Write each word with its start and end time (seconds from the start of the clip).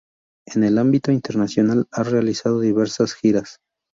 En 0.55 0.63
el 0.63 0.79
ámbito 0.79 1.11
internacional 1.11 1.85
ha 1.91 2.01
realizado 2.01 2.59
diversas 2.61 3.13
giras. 3.13 3.59